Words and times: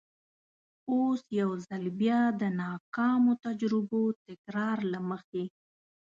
اوس 0.91 1.21
یو 1.39 1.49
ځل 1.67 1.83
بیا 1.99 2.21
د 2.41 2.43
ناکامو 2.61 3.33
تجربو 3.45 4.03
تکرار 4.27 4.77
له 4.93 4.99
مخې. 5.09 5.43